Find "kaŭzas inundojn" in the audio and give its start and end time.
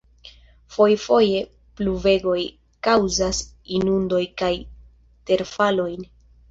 2.89-4.35